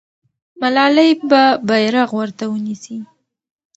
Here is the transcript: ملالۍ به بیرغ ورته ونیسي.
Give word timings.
ملالۍ 0.61 1.11
به 1.29 1.41
بیرغ 1.69 2.09
ورته 2.19 2.43
ونیسي. 2.49 2.97